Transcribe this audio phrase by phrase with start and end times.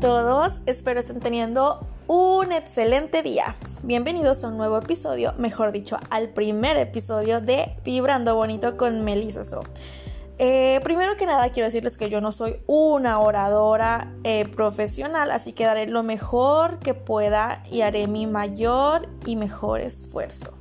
[0.00, 3.56] todos, espero estén teniendo un excelente día.
[3.82, 9.42] Bienvenidos a un nuevo episodio, mejor dicho, al primer episodio de Vibrando Bonito con Melissa
[9.42, 9.62] So.
[10.38, 15.52] Eh, primero que nada quiero decirles que yo no soy una oradora eh, profesional, así
[15.52, 20.56] que daré lo mejor que pueda y haré mi mayor y mejor esfuerzo.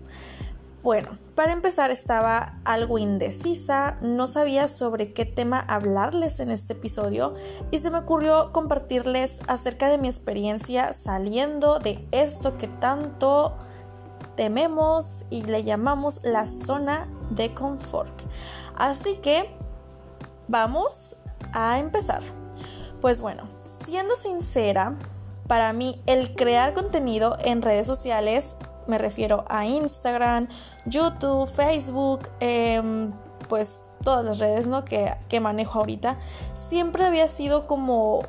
[0.81, 7.35] Bueno, para empezar estaba algo indecisa, no sabía sobre qué tema hablarles en este episodio
[7.69, 13.55] y se me ocurrió compartirles acerca de mi experiencia saliendo de esto que tanto
[14.35, 18.19] tememos y le llamamos la zona de confort.
[18.75, 19.55] Así que
[20.47, 21.17] vamos
[21.53, 22.23] a empezar.
[22.99, 24.95] Pues bueno, siendo sincera,
[25.45, 30.47] para mí el crear contenido en redes sociales me refiero a Instagram,
[30.85, 33.11] YouTube, Facebook, em,
[33.47, 34.85] pues todas las redes ¿no?
[34.85, 36.17] que, manejo ahorita,
[36.53, 38.23] siempre había sido como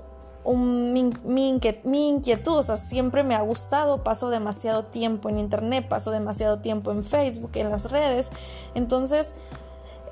[0.45, 5.87] un, mi, mi, inquietud, o sea, siempre me ha gustado, paso demasiado tiempo en internet,
[5.89, 8.31] paso demasiado tiempo en Facebook, en las redes,
[8.75, 9.35] entonces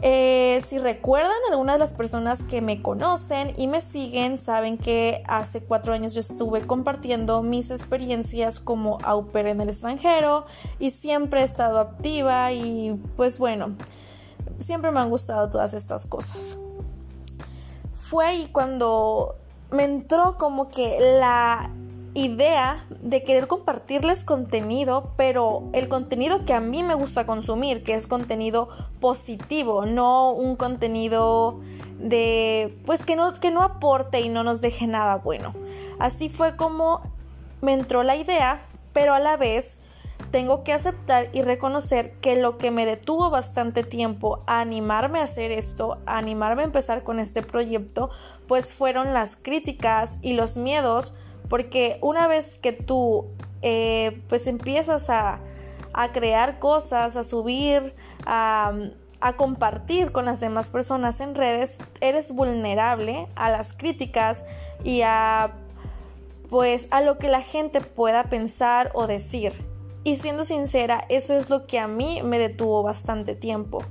[0.03, 5.23] eh, si recuerdan, algunas de las personas que me conocen y me siguen saben que
[5.27, 10.45] hace cuatro años yo estuve compartiendo mis experiencias como au pair en el extranjero
[10.79, 13.77] y siempre he estado activa y pues bueno,
[14.59, 16.59] siempre me han gustado todas estas cosas.
[17.95, 19.37] Fue ahí cuando
[19.71, 21.71] me entró como que la
[22.17, 27.95] idea de querer compartirles contenido, pero el contenido que a mí me gusta consumir, que
[27.95, 28.69] es contenido
[29.01, 31.61] positivo, no un contenido
[31.99, 35.55] de pues que no que no aporte y no nos deje nada bueno.
[35.99, 37.03] Así fue como
[37.61, 38.63] me entró la idea,
[38.95, 39.83] pero a la vez
[40.31, 45.25] tengo que aceptar y reconocer que lo que me detuvo bastante tiempo a animarme a
[45.25, 48.09] hacer esto, a animarme a empezar con este proyecto,
[48.49, 51.15] pues fueron las críticas y los miedos
[51.49, 53.27] porque una vez que tú
[53.63, 55.41] eh, pues empiezas a,
[56.13, 57.95] crear cosas, a subir,
[58.27, 58.75] a,
[59.21, 64.45] a, compartir con las demás personas en redes, eres vulnerable a las críticas
[64.85, 65.55] y a
[66.51, 69.53] pues a lo que la gente pueda pensar o decir.
[70.05, 73.83] Y siendo sincera, eso es lo que a mí me detuvo bastante tiempo.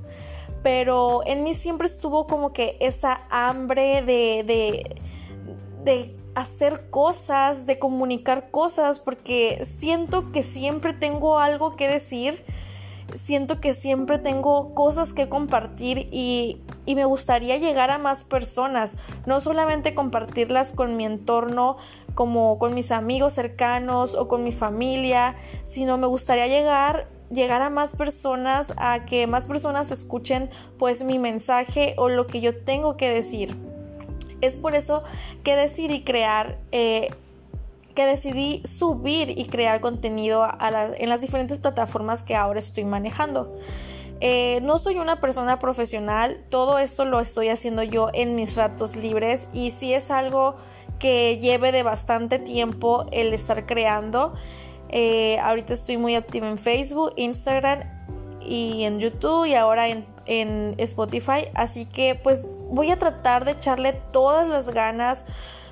[0.64, 5.02] Pero en mí siempre estuvo como que esa hambre de, de,
[5.84, 12.44] de hacer cosas, de comunicar cosas, porque siento que siempre tengo algo que decir,
[13.16, 18.96] siento que siempre tengo cosas que compartir y, y, me gustaría llegar a más personas,
[19.26, 21.78] no solamente compartirlas con mi entorno,
[22.16, 27.70] como con mis amigos cercanos o con mi familia, sino me gustaría llegar llegar a
[27.70, 32.98] más personas, a que más personas escuchen pues mi mensaje o lo que yo tengo
[32.98, 33.75] que decir.
[34.46, 35.04] Es por eso
[35.44, 37.10] que decidí crear, eh,
[37.94, 40.48] que decidí subir y crear contenido
[40.98, 43.58] en las diferentes plataformas que ahora estoy manejando.
[44.22, 48.96] Eh, no soy una persona profesional, todo esto lo estoy haciendo yo en mis ratos
[48.96, 50.56] libres y si es algo
[51.00, 54.34] que lleve de bastante tiempo el estar creando.
[54.90, 57.84] Eh, ahorita estoy muy activa en Facebook, Instagram
[58.42, 61.50] y en YouTube y ahora en en Spotify.
[61.54, 65.26] Así que pues voy a tratar de echarle todas las ganas.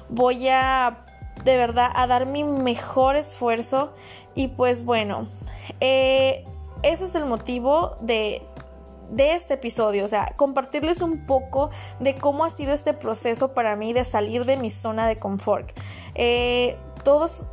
[0.09, 1.05] Voy a
[1.43, 3.93] de verdad a dar mi mejor esfuerzo.
[4.35, 5.27] Y pues bueno,
[5.79, 6.45] eh,
[6.81, 8.41] ese es el motivo de,
[9.09, 11.69] de este episodio, o sea, compartirles un poco
[11.99, 15.69] de cómo ha sido este proceso para mí de salir de mi zona de confort.
[16.15, 17.43] Eh, todos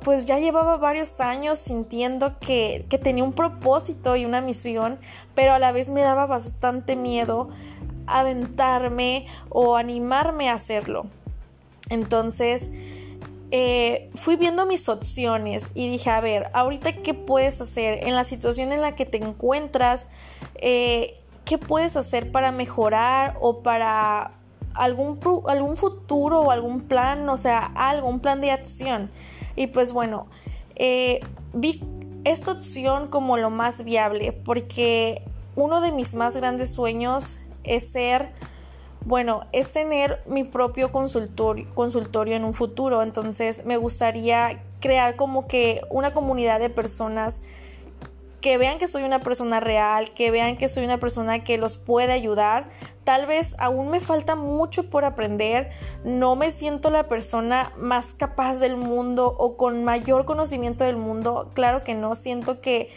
[0.00, 4.98] pues ya llevaba varios años sintiendo que, tenía un propósito y una misión,
[5.34, 7.48] pero a la vez me daba bastante miedo
[8.06, 11.06] aventarme o animarme a hacerlo.
[11.90, 12.70] Entonces,
[13.50, 18.24] eh, fui viendo mis opciones y dije, a ver, ahorita qué puedes hacer en la
[18.24, 20.06] situación en la que te encuentras,
[20.56, 24.32] eh, qué puedes hacer para mejorar o para
[24.74, 25.18] algún,
[25.48, 29.10] algún futuro o algún plan, o sea, algo, un plan de acción.
[29.58, 30.28] Y pues bueno,
[30.76, 31.18] eh,
[31.52, 31.82] vi
[32.22, 35.22] esta opción como lo más viable porque
[35.56, 38.30] uno de mis más grandes sueños es ser,
[39.04, 43.02] bueno, es tener mi propio consultorio, consultorio en un futuro.
[43.02, 47.42] Entonces me gustaría crear como que una comunidad de personas
[48.40, 51.76] que vean que soy una persona real, que vean que soy una persona que los
[51.76, 52.68] puede ayudar.
[53.04, 55.70] Tal vez aún me falta mucho por aprender,
[56.04, 61.50] no me siento la persona más capaz del mundo o con mayor conocimiento del mundo,
[61.54, 62.90] claro que no, siento que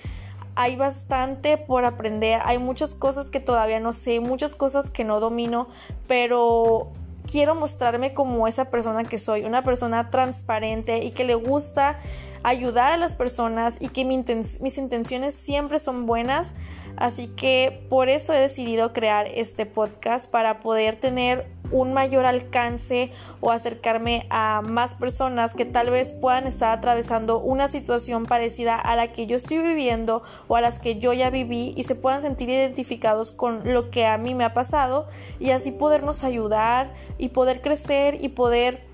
[0.56, 5.22] hay bastante por aprender, hay muchas cosas que todavía no sé, muchas cosas que no
[5.22, 5.70] domino,
[6.08, 6.90] pero
[7.26, 12.00] quiero mostrarme como esa persona que soy, una persona transparente y que le gusta
[12.44, 16.54] ayudar a las personas y que mis intenciones siempre son buenas.
[16.98, 23.12] Así que por eso he decidido crear este podcast para poder tener un mayor alcance
[23.40, 28.96] o acercarme a más personas que tal vez puedan estar atravesando una situación parecida a
[28.96, 32.22] la que yo estoy viviendo o a las que yo ya viví y se puedan
[32.22, 35.08] sentir identificados con lo que a mí me ha pasado
[35.40, 38.91] y así podernos ayudar y poder crecer y poder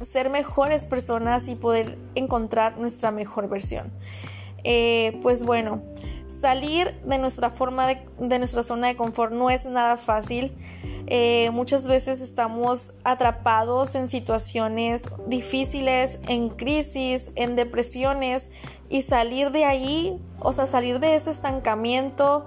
[0.00, 3.90] ser mejores personas y poder encontrar nuestra mejor versión.
[4.64, 5.82] Eh, pues bueno,
[6.28, 10.52] salir de nuestra forma de, de, nuestra zona de confort no es nada fácil.
[11.06, 18.50] Eh, muchas veces estamos atrapados en situaciones difíciles, en crisis, en depresiones
[18.88, 22.46] y salir de ahí, o sea, salir de ese estancamiento,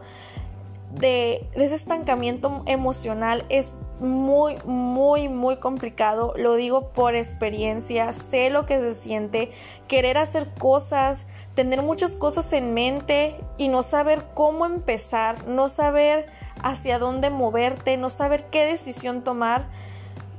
[0.92, 6.34] de, ese estancamiento emocional es muy, muy, muy complicado.
[6.38, 9.52] Lo digo por experiencia, sé lo que se siente,
[9.88, 16.28] querer hacer cosas, tener muchas cosas en mente y no saber cómo empezar, no saber
[16.62, 19.68] hacia dónde moverte, no saber qué decisión tomar.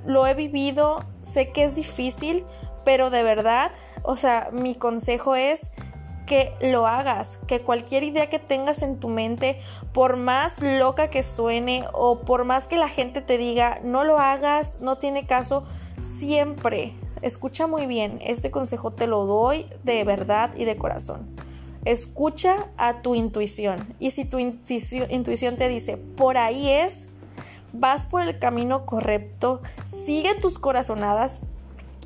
[0.07, 2.45] Lo he vivido, sé que es difícil,
[2.85, 3.73] pero de verdad,
[4.03, 5.71] o sea, mi consejo es
[6.27, 9.61] que lo hagas, que cualquier idea que tengas en tu mente,
[9.93, 14.19] por más loca que suene o por más que la gente te diga, no lo
[14.19, 15.65] hagas, no tiene caso,
[16.01, 21.27] siempre, escucha muy bien, este consejo te lo doy de verdad y de corazón.
[21.85, 27.09] Escucha a tu intuición y si tu intuición te dice, por ahí es,
[27.75, 31.43] vas por el camino correcto, sigue tus corazonadas,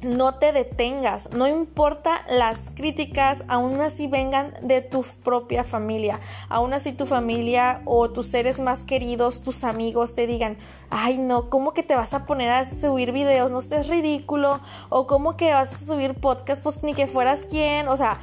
[0.03, 6.73] no te detengas, no importa las críticas, aún así vengan de tu propia familia, aún
[6.73, 10.57] así tu familia o tus seres más queridos, tus amigos te digan,
[10.91, 13.51] ay no, ¿cómo que te vas a poner a subir videos?
[13.51, 16.63] No seas ridículo, o ¿cómo que vas a subir podcast?
[16.63, 18.19] Pues ni que fueras quien, o sea,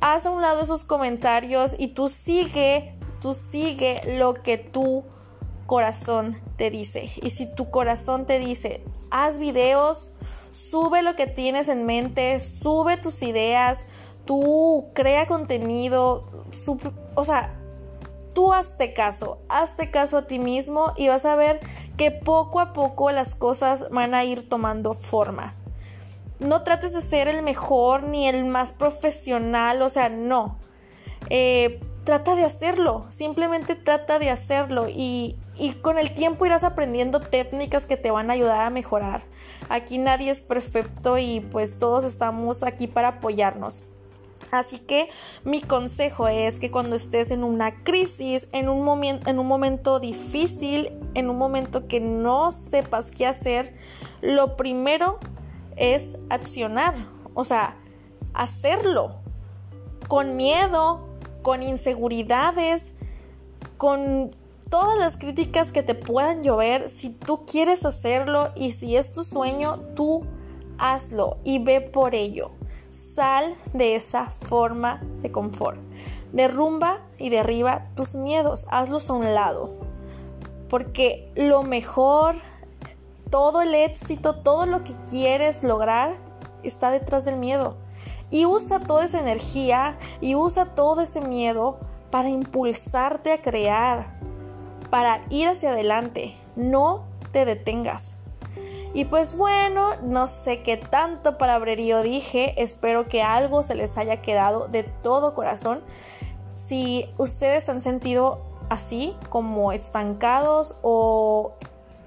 [0.00, 5.04] haz a un lado esos comentarios y tú sigue, tú sigue lo que tu
[5.66, 7.10] corazón te dice.
[7.22, 10.12] Y si tu corazón te dice, haz videos,
[10.70, 13.84] sube lo que tienes en mente, sube tus ideas,
[14.24, 16.24] tú crea contenido,
[17.14, 17.54] o sea,
[18.34, 21.60] tú hazte caso, hazte caso a ti mismo y vas a ver
[21.96, 25.54] que poco a poco las cosas van a ir tomando forma.
[26.38, 30.58] No trates de ser el mejor ni el más profesional, o sea, no.
[31.30, 37.20] Eh, trata de hacerlo, simplemente trata de hacerlo y, y con el tiempo irás aprendiendo
[37.20, 39.22] técnicas que te van a ayudar a mejorar.
[39.68, 43.82] Aquí nadie es perfecto y pues todos estamos aquí para apoyarnos.
[44.50, 45.08] Así que
[45.44, 50.90] mi consejo es que cuando estés en una crisis, en un, en un momento difícil,
[51.14, 53.74] en un momento que no sepas qué hacer,
[54.22, 55.18] lo primero
[55.76, 56.94] es accionar,
[57.34, 57.76] o sea,
[58.32, 59.16] hacerlo
[60.08, 61.06] con miedo,
[61.42, 62.96] con inseguridades,
[63.76, 64.30] con
[64.70, 69.24] todas las críticas que te puedan llover, si tú quieres hacerlo y si es tu
[69.24, 70.24] sueño, tú
[70.78, 72.50] hazlo y ve por ello.
[72.90, 75.78] Sal de esa forma de confort.
[76.32, 79.74] Derrumba y derriba tus miedos, hazlos a un lado.
[80.68, 82.36] Porque lo mejor,
[83.30, 86.16] todo el éxito, todo lo que quieres lograr
[86.62, 87.76] está detrás del miedo.
[88.30, 91.78] Y usa toda esa energía y usa todo ese miedo
[92.10, 94.18] para impulsarte a crear,
[94.90, 96.36] para ir hacia adelante.
[96.56, 98.18] No te detengas.
[98.94, 104.22] Y pues bueno, no sé qué tanto palabrerío dije, espero que algo se les haya
[104.22, 105.80] quedado de todo corazón.
[106.56, 108.40] Si ustedes han sentido
[108.70, 111.52] así, como estancados o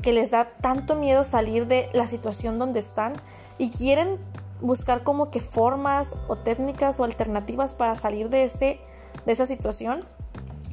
[0.01, 3.13] que les da tanto miedo salir de la situación donde están
[3.57, 4.17] y quieren
[4.59, 8.79] buscar como que formas o técnicas o alternativas para salir de, ese,
[9.25, 10.05] de esa situación,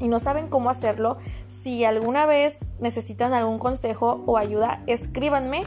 [0.01, 5.65] y no saben cómo hacerlo, si alguna vez necesitan algún consejo o ayuda, escríbanme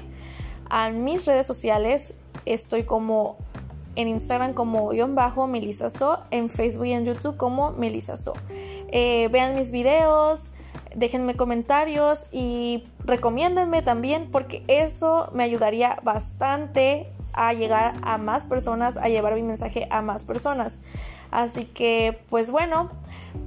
[0.69, 2.15] a mis redes sociales.
[2.45, 3.37] Estoy como
[3.95, 8.33] en Instagram como guion bajo Melisaso, en Facebook y en YouTube como Melisaso.
[8.49, 10.51] Eh, vean mis videos,
[10.95, 18.97] déjenme comentarios y recomiéndenme también porque eso me ayudaría bastante a llegar a más personas,
[18.97, 20.79] a llevar mi mensaje a más personas.
[21.31, 22.91] Así que, pues bueno,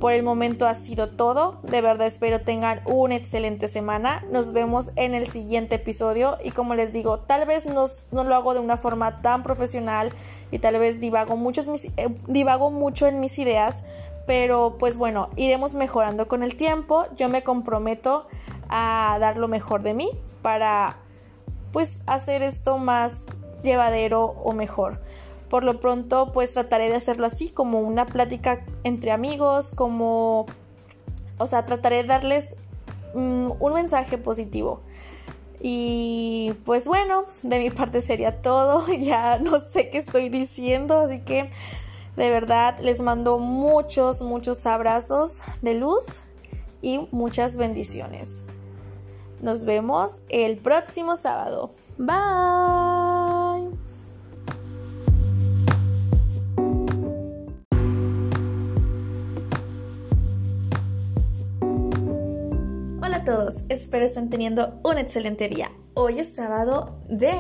[0.01, 1.59] por el momento ha sido todo.
[1.63, 4.25] De verdad espero tengan una excelente semana.
[4.31, 6.39] Nos vemos en el siguiente episodio.
[6.43, 7.87] Y como les digo, tal vez no,
[8.25, 10.13] lo hago de una forma tan profesional
[10.51, 11.39] y tal vez divago,
[11.97, 13.87] eh, divago mucho en mis ideas.
[14.27, 17.05] Pero pues bueno, iremos mejorando con el tiempo.
[17.17, 18.27] Yo me comprometo
[18.71, 20.11] a dar lo mejor de mí
[20.41, 20.97] para
[21.73, 23.27] pues hacer esto más
[23.63, 25.01] llevadero o mejor.
[25.55, 30.47] Por lo pronto, pues trataré de hacerlo así, como una plática entre amigos, como,
[31.39, 32.57] o sea, trataré de darles
[33.15, 34.81] mm, un mensaje positivo.
[35.61, 38.85] Y pues bueno, de mi parte sería todo.
[38.99, 41.51] Ya no sé qué estoy diciendo, así que
[42.17, 46.19] de verdad les mando muchos, muchos abrazos de luz
[46.83, 48.43] y muchas bendiciones.
[49.41, 51.71] Nos vemos el próximo sábado.
[51.97, 52.84] Bye.
[63.69, 65.71] Espero estén teniendo un excelente día.
[65.95, 67.35] Hoy es sábado de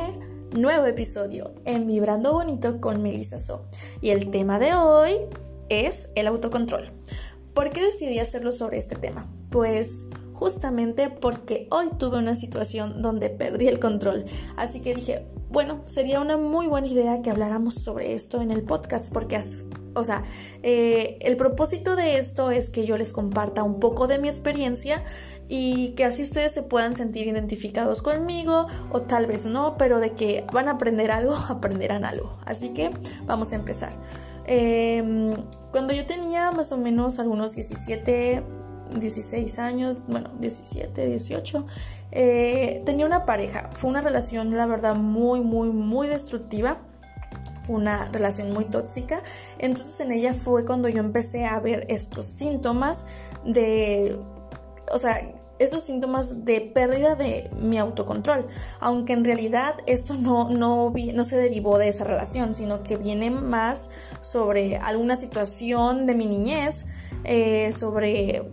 [0.52, 3.66] nuevo episodio en Vibrando Bonito con Melissa So.
[4.00, 5.16] Y el tema de hoy
[5.68, 6.92] es el autocontrol.
[7.52, 9.26] ¿Por qué decidí hacerlo sobre este tema?
[9.50, 14.24] Pues justamente porque hoy tuve una situación donde perdí el control.
[14.56, 18.62] Así que dije, bueno, sería una muy buena idea que habláramos sobre esto en el
[18.62, 19.38] podcast porque,
[19.94, 20.24] o sea,
[20.62, 25.04] eh, el propósito de esto es que yo les comparta un poco de mi experiencia
[25.48, 30.12] y que así ustedes se puedan sentir identificados conmigo o tal vez no, pero de
[30.12, 32.38] que van a aprender algo, aprenderán algo.
[32.44, 32.90] Así que
[33.26, 33.92] vamos a empezar.
[34.46, 35.34] Em,
[35.70, 38.42] cuando yo tenía más o menos algunos 17,
[38.98, 41.66] 16 años, bueno, 17, 18,
[42.12, 43.70] eh, tenía una pareja.
[43.72, 46.78] Fue una relación, la verdad, muy, muy, muy destructiva.
[47.62, 49.22] Fue una relación muy tóxica.
[49.58, 53.06] Entonces en ella fue cuando yo empecé a ver estos síntomas
[53.44, 54.18] de
[54.94, 58.46] o sea, esos síntomas de pérdida de mi autocontrol,
[58.78, 63.30] aunque en realidad esto no, no, no, se derivó de esa relación, sino que viene
[63.30, 66.86] más sobre alguna situación de mi niñez,
[67.24, 68.44] eh, sobre,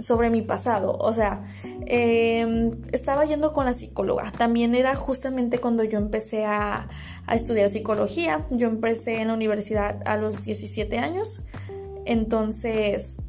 [0.00, 0.92] sobre mi pasado.
[0.98, 1.44] O sea,
[1.86, 4.30] em, estaba yendo con la psicóloga.
[4.36, 6.88] También era justamente cuando yo empecé a,
[7.26, 8.46] a estudiar psicología.
[8.50, 11.42] Yo empecé en la universidad a los 17 años.
[12.04, 13.22] Entonces,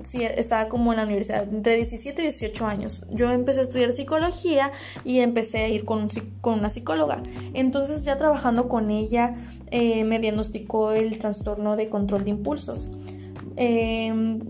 [0.00, 3.04] estaba como en la universidad, entre 17 y 18 años.
[3.10, 4.72] Yo empecé a estudiar psicología
[5.04, 6.08] y empecé a ir con,
[6.40, 7.22] con una psicóloga.
[7.54, 9.34] Entonces ya trabajando con ella
[9.70, 12.88] eh, me diagnosticó el trastorno de control de impulsos.
[13.56, 14.40] Em,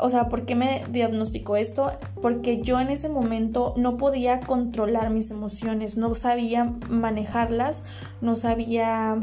[0.00, 1.92] o sea, ¿por qué me diagnosticó esto?
[2.20, 7.84] Porque yo en ese momento no podía controlar mis emociones, no sabía manejarlas,
[8.20, 9.18] no sabía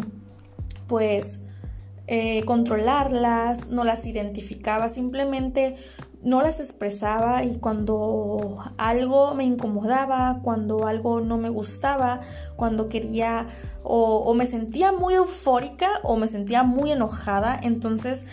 [0.87, 1.40] pues
[2.13, 5.77] eh, controlarlas, no las identificaba, simplemente
[6.23, 12.19] no las expresaba y cuando algo me incomodaba, cuando algo no me gustaba,
[12.57, 13.47] cuando quería
[13.81, 18.25] o, me sentía muy eufórica o me sentía muy enojada, entonces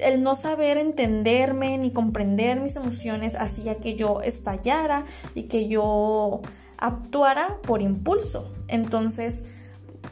[0.00, 6.40] el no saber entenderme ni comprender mis emociones hacía que yo estallara y que yo
[6.78, 8.50] actuara por impulso.
[8.68, 9.44] Entonces,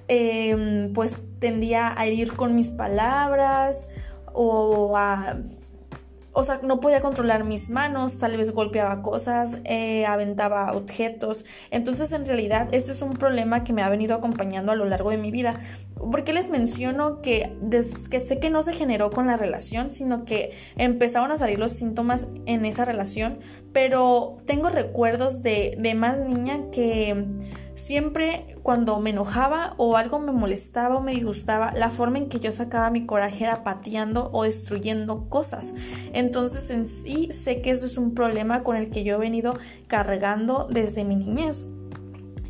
[0.08, 3.88] Em, pues tendía a ir con mis palabras
[4.32, 5.36] o a...
[6.36, 11.44] O sea, no podía controlar mis manos, tal vez golpeaba cosas, eh, aventaba objetos.
[11.70, 15.10] Entonces, en realidad, este es un problema que me ha venido acompañando a lo largo
[15.10, 15.60] de mi vida.
[15.94, 17.56] ¿Por qué les menciono que,
[18.10, 21.70] que sé que no se generó con la relación, sino que empezaron a salir los
[21.70, 23.38] síntomas en esa relación?
[23.72, 27.36] Pero tengo recuerdos de, de más niña que
[27.74, 32.38] Siempre cuando me enojaba o algo me molestaba o me disgustaba, la forma en que
[32.38, 35.72] yo sacaba mi coraje era pateando o destruyendo cosas.
[36.12, 39.58] Entonces en sí sé que eso es un problema con el que yo he venido
[39.88, 41.66] cargando desde mi niñez.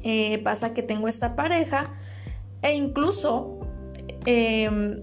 [0.02, 1.94] Eh, pasa que tengo esta pareja
[2.60, 3.60] e incluso,
[4.26, 5.02] em,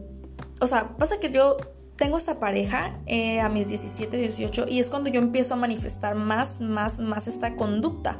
[0.61, 1.57] o sea, pasa que yo
[1.95, 6.15] tengo esta pareja eh, a mis 17, 18 y es cuando yo empiezo a manifestar
[6.15, 8.17] más, más, más esta conducta.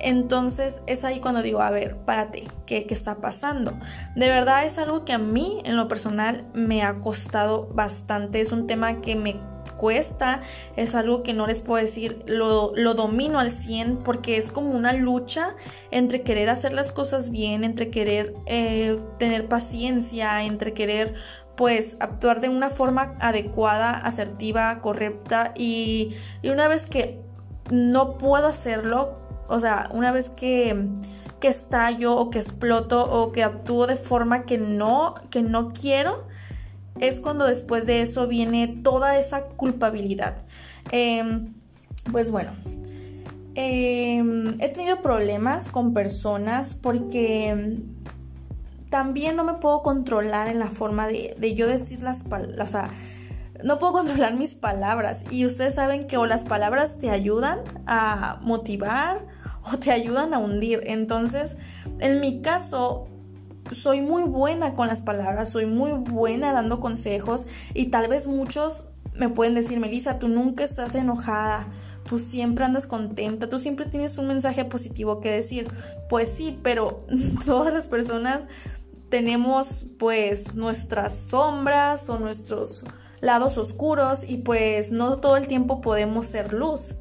[0.00, 3.78] Entonces es ahí cuando digo, a ver, párate, ¿qué, ¿qué, está pasando?
[4.14, 8.52] De verdad es algo que a mí en lo personal me ha costado bastante, es
[8.52, 9.40] un tema que me
[9.78, 10.42] cuesta,
[10.76, 14.70] es algo que no les puedo decir, lo, lo domino al 100 porque es como
[14.72, 15.54] una lucha
[15.90, 21.14] entre querer hacer las cosas bien, entre querer eh, tener paciencia, entre querer
[21.58, 27.20] pues actuar de una forma adecuada, asertiva, correcta y, y una vez que
[27.68, 30.86] no puedo hacerlo, o sea, una vez que,
[31.40, 36.28] que estallo o que exploto o que actúo de forma que no, que no quiero,
[37.00, 40.46] es cuando después de eso viene toda esa culpabilidad.
[40.92, 41.54] Em,
[42.12, 42.52] pues bueno,
[43.56, 47.82] em, he tenido problemas con personas porque
[48.90, 52.72] también no me puedo controlar en la forma de, de yo decir las palabras, o
[52.72, 52.90] sea,
[53.62, 58.38] no puedo controlar mis palabras y ustedes saben que o las palabras te ayudan a
[58.42, 59.26] motivar
[59.72, 60.82] o te ayudan a hundir.
[60.86, 61.56] Entonces,
[62.00, 63.08] en mi caso,
[63.70, 68.88] soy muy buena con las palabras, soy muy buena dando consejos y tal vez muchos
[69.14, 71.66] me pueden decir, Melissa, tú nunca estás enojada,
[72.08, 75.68] tú siempre andas contenta, tú siempre tienes un mensaje positivo que decir.
[76.08, 77.04] Pues sí, pero
[77.44, 78.46] todas las personas
[79.08, 82.84] tenemos pues nuestras sombras o nuestros
[83.20, 86.94] lados oscuros y pues no todo el tiempo podemos ser luz.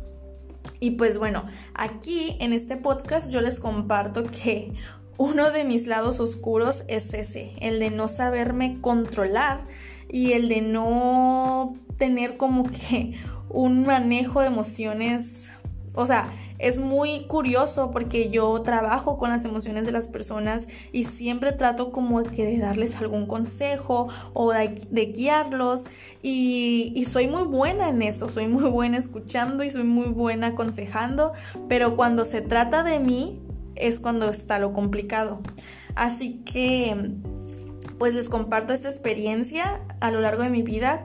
[0.80, 4.74] Y pues bueno, aquí en este podcast yo les comparto que
[5.18, 9.66] uno de mis lados oscuros es ese, el de no saberme controlar
[10.10, 13.16] y el de no tener como que
[13.50, 15.52] un manejo de emociones,
[15.96, 21.04] o sea, es muy curioso porque yo trabajo con las emociones de las personas y
[21.04, 25.86] siempre trato como que de darles algún consejo o de, guiarlos
[26.22, 31.34] y, soy muy buena en eso, soy muy buena escuchando y soy muy buena aconsejando,
[31.70, 33.42] pero cuando se trata de mí
[33.76, 35.42] es cuando está lo complicado.
[35.96, 37.14] Así que
[37.98, 41.04] pues les comparto esta experiencia a lo largo de mi vida.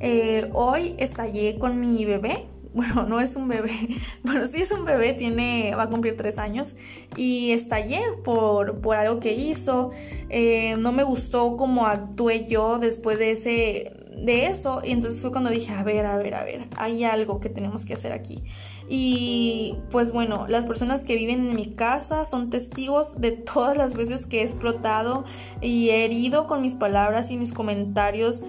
[0.00, 3.70] Eh, hoy estallé con mi bebé, bueno, no es un bebé,
[4.24, 6.74] bueno, sí es un bebé, tiene, va a cumplir tres años
[7.16, 9.92] y estallé por, por algo que hizo,
[10.28, 15.30] eh, no me gustó cómo actué yo después de ese, de eso y entonces fue
[15.30, 18.42] cuando dije, a ver, a ver, a ver, hay algo que tenemos que hacer aquí.
[18.88, 23.94] Y pues bueno, las personas que viven en mi casa son testigos de todas las
[23.94, 25.24] veces que he explotado
[25.60, 28.42] y he herido con mis palabras y mis comentarios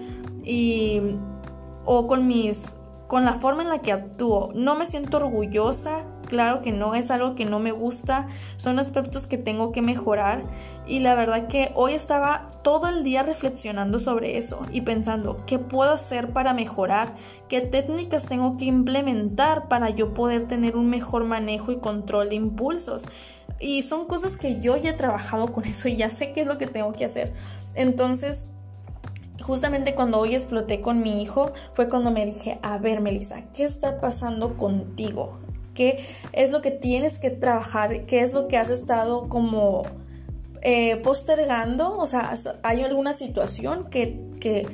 [0.44, 1.00] y
[1.84, 4.50] o con mis con la forma en la que actúo.
[4.54, 9.26] No me siento orgullosa, claro que no, es algo que no me gusta, son aspectos
[9.26, 10.42] que tengo que mejorar
[10.86, 15.58] y la verdad que hoy estaba todo el día reflexionando sobre eso y pensando qué
[15.58, 17.14] puedo hacer para mejorar,
[17.48, 22.36] qué técnicas tengo que implementar para yo poder tener un mejor manejo y control de
[22.36, 23.04] impulsos.
[23.58, 26.46] Y son cosas que yo ya he trabajado con eso y ya sé qué es
[26.46, 27.32] lo que tengo que hacer.
[27.74, 28.46] Entonces,
[29.46, 33.62] justamente cuando hoy exploté con mi hijo fue cuando me dije, a ver Melissa, ¿qué
[33.62, 35.38] está pasando contigo?
[35.72, 38.06] ¿Qué es lo que tienes que trabajar?
[38.06, 39.84] ¿Qué es lo que has estado como
[40.62, 41.96] eh, postergando?
[41.96, 44.66] O sea, ¿hay alguna situación que, que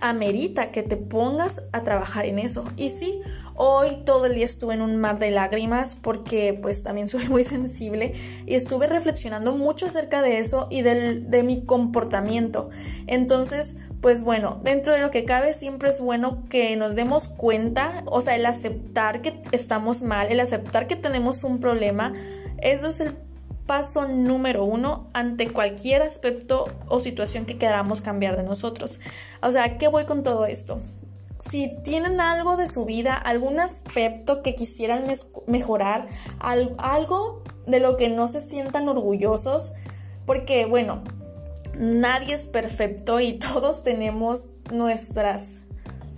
[0.00, 2.64] amerita que te pongas a trabajar en eso?
[2.76, 3.22] Y sí,
[3.60, 7.42] Hoy todo el día estuve en un mar de lágrimas porque pues también soy muy
[7.54, 8.14] sensible
[8.46, 12.70] y estuve reflexionando mucho acerca de eso y de mi comportamiento.
[13.08, 18.04] Entonces, pues bueno, dentro de lo que cabe siempre es bueno que nos demos cuenta,
[18.06, 22.14] o sea, el aceptar que estamos mal, el aceptar que tenemos un problema,
[22.58, 23.16] eso es el
[23.66, 29.00] paso número uno ante cualquier aspecto o situación que queramos cambiar de nosotros.
[29.42, 30.80] O sea, ¿qué voy con todo esto?
[31.38, 35.04] Si tienen algo de su vida, algún aspecto que quisieran
[35.46, 36.08] mejorar,
[36.40, 39.72] algo de lo que no se sientan orgullosos,
[40.26, 41.02] porque bueno,
[41.78, 45.62] nadie es perfecto y todos tenemos nuestras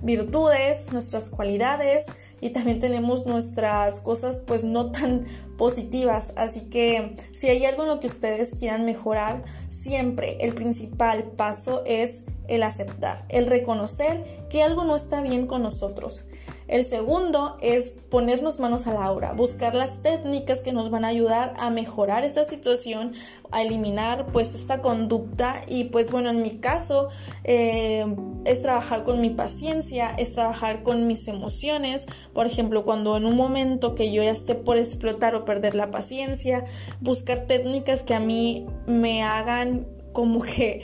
[0.03, 2.07] virtudes, nuestras cualidades
[2.41, 5.27] y también tenemos nuestras cosas pues no tan
[5.59, 6.33] positivas.
[6.37, 11.83] Así que si hay algo en lo que ustedes quieran mejorar, siempre el principal paso
[11.85, 16.25] es el aceptar, el reconocer que algo no está bien con nosotros.
[16.67, 21.09] El segundo es ponernos manos a la obra, buscar las técnicas que nos van a
[21.09, 23.15] ayudar a mejorar esta situación,
[23.51, 27.09] a eliminar pues esta conducta y pues bueno, en mi caso
[27.43, 28.07] eh,
[28.45, 33.35] es trabajar con mi paciencia, es trabajar con mis emociones, por ejemplo, cuando en un
[33.35, 36.67] momento que yo ya esté por explotar o perder la paciencia,
[37.01, 40.83] buscar técnicas que a mí me hagan como que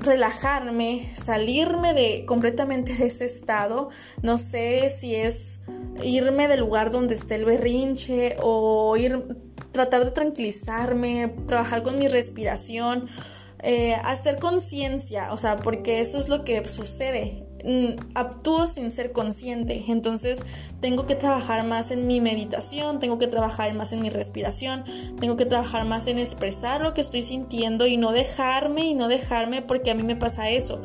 [0.00, 3.90] relajarme, salirme de completamente de ese estado.
[4.22, 5.60] No sé si es
[6.02, 9.36] irme del lugar donde esté el berrinche o ir
[9.72, 13.08] tratar de tranquilizarme, trabajar con mi respiración,
[13.62, 17.49] eh, hacer conciencia, o sea, porque eso es lo que sucede.
[17.64, 19.84] Mm, actúo sin ser consciente.
[19.88, 20.44] Entonces
[20.80, 24.84] tengo que trabajar más en mi meditación, tengo que trabajar más en mi respiración,
[25.20, 29.08] tengo que trabajar más en expresar lo que estoy sintiendo y no dejarme y no
[29.08, 30.82] dejarme porque a mí me pasa eso.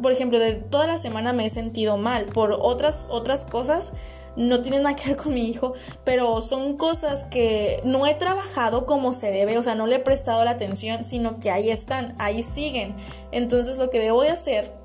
[0.00, 3.92] por ejemplo, de toda la semana me he sentido mal por otras, otras cosas.
[4.36, 8.86] No tienen nada que ver con mi hijo, pero son cosas que no he trabajado
[8.86, 12.14] como se debe, o sea, no le he prestado la atención, sino que ahí están,
[12.18, 12.94] ahí siguen.
[13.32, 14.79] Entonces lo que debo de hacer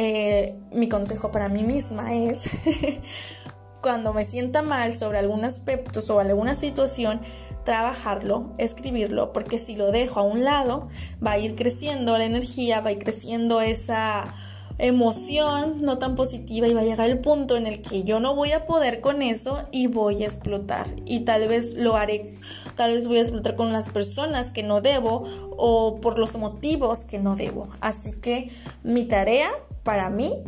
[0.00, 2.48] eh, mi consejo para mí misma es
[3.82, 7.20] cuando me sienta mal sobre algún aspecto, sobre alguna situación,
[7.64, 10.88] trabajarlo, escribirlo, porque si lo dejo a un lado,
[11.24, 14.36] va a ir creciendo la energía, va a ir creciendo esa
[14.80, 18.36] emoción no tan positiva y va a llegar el punto en el que yo no
[18.36, 20.86] voy a poder con eso y voy a explotar.
[21.06, 22.36] Y tal vez lo haré
[22.76, 25.24] tal vez voy a explotar con las personas que no debo
[25.56, 27.68] o por los motivos que no debo.
[27.80, 28.52] Así que
[28.84, 29.50] mi tarea
[29.82, 30.42] para mí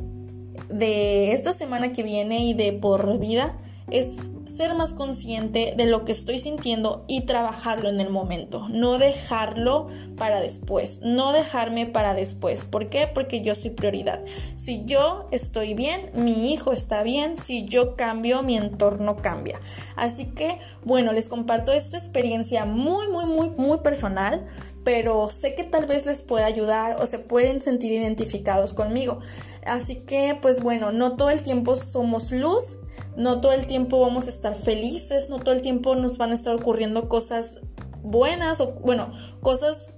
[0.69, 3.59] de esta semana que viene y de por vida
[3.91, 8.99] es ser más consciente de lo que estoy sintiendo y trabajarlo en el momento, no
[8.99, 12.65] dejarlo para después, no dejarme para después.
[12.65, 13.09] ¿Por qué?
[13.13, 14.21] Porque yo soy prioridad.
[14.57, 19.61] Si yo estoy bien, mi hijo está bien, si yo cambio, mi entorno cambia.
[19.97, 24.47] Así que, bueno, les comparto esta experiencia muy, muy, muy, muy personal
[24.85, 29.19] pero sé que tal vez les pueda ayudar o se pueden sentir identificados conmigo.
[29.65, 32.77] Así que, pues bueno, no todo el tiempo somos luz
[33.17, 36.35] no todo el tiempo vamos a estar felices, no todo el tiempo nos van a
[36.35, 37.59] estar ocurriendo cosas
[38.03, 39.95] buenas o, bueno, cosas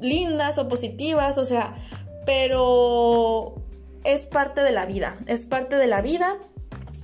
[0.00, 1.74] lindas o positivas, o sea,
[2.26, 3.54] pero
[4.04, 6.38] es parte de la vida, es parte de la vida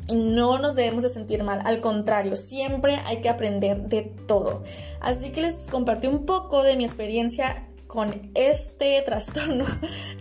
[0.09, 4.65] y no nos debemos de sentir mal, al contrario, siempre hay que aprender de todo.
[5.01, 9.65] Así que les compartí un poco de mi experiencia con este trastorno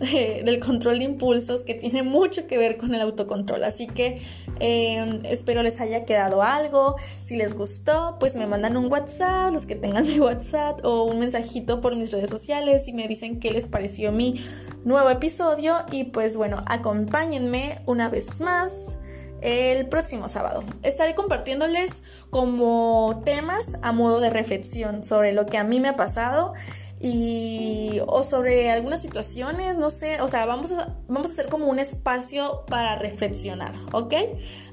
[0.00, 3.62] del control de impulsos que tiene mucho que ver con el autocontrol.
[3.62, 4.20] Así que
[4.58, 6.96] em, espero les haya quedado algo.
[7.20, 11.20] Si les gustó, pues me mandan un WhatsApp, los que tengan mi WhatsApp, o un
[11.20, 14.44] mensajito por mis redes sociales y me dicen qué les pareció mi
[14.84, 15.76] nuevo episodio.
[15.92, 18.98] Y pues bueno, acompáñenme una vez más
[19.42, 20.64] el próximo sábado.
[20.82, 25.94] Estaré compartiéndoles como temas a modo de reflexión sobre lo que a mí me ha
[25.96, 26.54] pasado
[27.00, 31.66] y o sobre algunas situaciones, no sé, o sea, vamos a, vamos a hacer como
[31.66, 34.14] un espacio para reflexionar, ¿ok?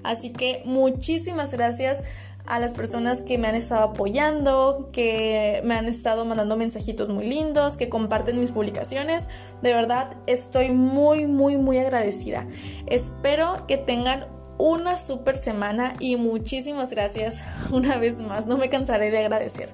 [0.03, 2.03] Así que muchísimas gracias
[2.45, 7.27] a las personas que me han estado apoyando, que me han estado mandando mensajitos muy
[7.27, 9.27] lindos, que comparten mis publicaciones.
[9.61, 12.47] De verdad, estoy muy, muy, muy agradecida.
[12.87, 18.47] Espero que tengan una super semana y muchísimas gracias una vez más.
[18.47, 19.69] No me cansaré de agradecer.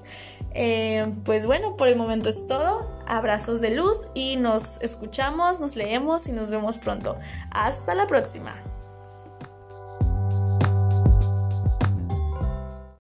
[0.53, 2.91] Eh, pues bueno, por el momento es todo.
[3.05, 7.17] Abrazos de luz y nos escuchamos, nos leemos y nos vemos pronto.
[7.51, 8.53] Hasta la próxima.